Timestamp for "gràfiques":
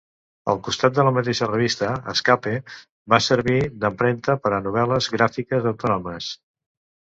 5.19-5.71